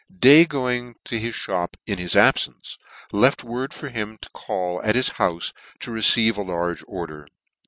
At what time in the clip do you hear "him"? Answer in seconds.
3.89-4.17